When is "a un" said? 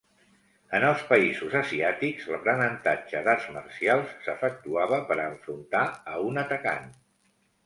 6.15-6.43